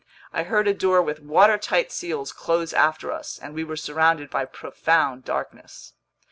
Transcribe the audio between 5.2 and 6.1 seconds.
darkness.